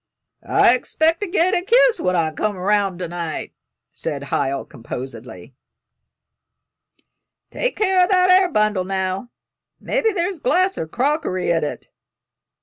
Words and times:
"I 0.41 0.75
'xpect 0.79 1.19
to 1.19 1.27
get 1.27 1.53
a 1.53 1.61
kiss 1.61 1.99
when 1.99 2.15
I 2.15 2.31
come 2.31 2.57
'round 2.57 2.97
to 2.97 3.07
night," 3.07 3.53
said 3.93 4.29
Hiel, 4.29 4.65
composedly. 4.65 5.53
"Take 7.51 7.75
care 7.75 8.03
o' 8.03 8.07
that 8.07 8.31
air 8.31 8.49
bundle, 8.49 8.83
now; 8.83 9.29
mebbe 9.79 10.15
there's 10.15 10.39
glass 10.39 10.75
or 10.79 10.87
crockery 10.87 11.51
in't." 11.51 11.87